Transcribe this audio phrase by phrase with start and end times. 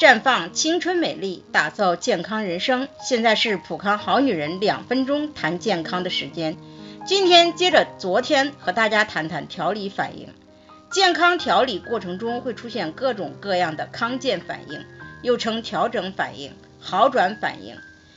[0.00, 2.88] 绽放青春美丽，打造健康人生。
[3.02, 6.56] 现在是普康好女人两分钟谈健康的时间。
[7.06, 10.32] 今天接着昨天和大家谈谈调理反应。
[10.90, 14.82] 健康调理过程中会出现各种各样的康健反应，
[15.20, 17.76] 又称调整反应、好转反应。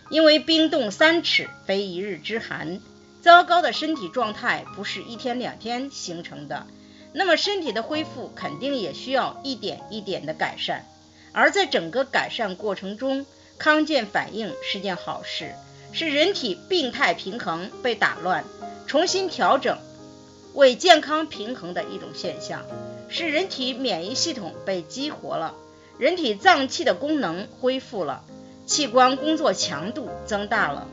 [0.09, 2.79] 因为冰冻三尺非一日之寒，
[3.19, 6.65] 糟糕的身体状态不是一天两天形成的，
[7.11, 10.85] 那么身体的恢复肯定也需要一点一点的改善。
[11.33, 13.25] 而在整个改善过程中，
[13.57, 15.53] 康健反应是件好事，
[15.91, 18.45] 是人体病态平衡被打乱、
[18.87, 19.77] 重新调整
[20.53, 22.63] 为健康平衡的一种现象，
[23.09, 25.55] 是人体免疫系统被激活了，
[25.97, 28.23] 人体脏器的功能恢复了，
[28.67, 30.87] 器官工作强度增大了，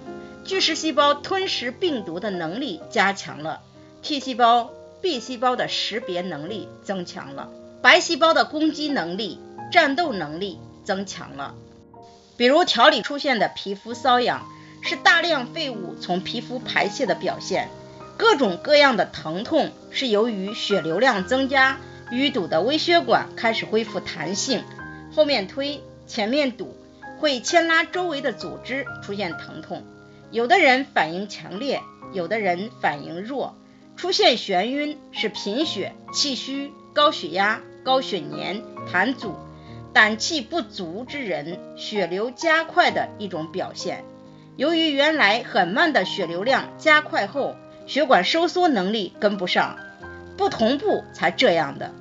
[0.44, 3.60] 巨噬细胞吞食病毒的能力加强了
[4.02, 4.70] ，T 细胞、
[5.02, 7.50] B 细胞的识别能力增强了，
[7.82, 9.38] 白细胞的攻击能力。
[9.70, 11.54] 战斗能力增强了，
[12.36, 14.46] 比如调理出现的皮肤瘙痒，
[14.82, 17.68] 是大量废物从皮肤排泄的表现；
[18.16, 21.78] 各种各样的疼痛是由于血流量增加，
[22.10, 24.64] 淤堵的微血管开始恢复弹性，
[25.14, 26.74] 后面推，前面堵，
[27.18, 29.84] 会牵拉周围的组织出现疼痛。
[30.30, 31.80] 有的人反应强烈，
[32.12, 33.54] 有的人反应弱，
[33.96, 39.34] 出现眩晕是贫血、气虚、高血压、高血粘、痰阻。
[39.92, 44.04] 胆气不足之人，血流加快的一种表现。
[44.56, 49.76] 由于原来很慢的血流量加快后，血管收缩能力跟不上，
[50.36, 51.92] 不同步才这样的。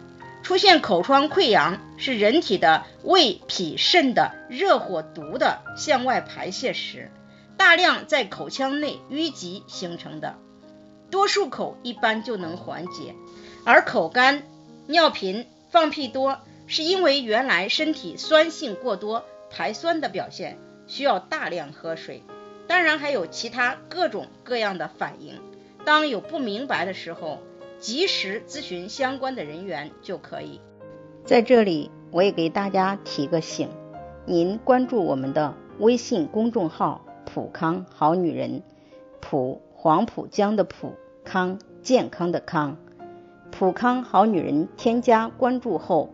[0.43, 7.11] 出现口疮溃疡是人体的胃、脾、肾的热火毒的向外排泄时，
[7.57, 10.35] 大量在口腔内淤积形成的。
[11.09, 13.15] 多漱口一般就能缓解，
[13.65, 14.43] 而口干、
[14.85, 16.39] 尿频、放屁多。
[16.71, 22.21] 是因为原来身体酸性过多，排酸的表现，需要大量喝水。
[22.67, 25.41] 当然还有其他各种各样的反应。
[25.83, 27.39] 当有不明白的时候，
[27.79, 30.61] 及时咨询相关的人员就可以。
[31.25, 33.69] 在这里，我也给大家提个醒：
[34.25, 38.61] 您关注我们的微信公众号“普康好女人”，
[39.19, 40.93] 普黄浦江的普
[41.25, 42.77] 康健康的康，
[43.49, 46.13] 普康好女人添加关注后。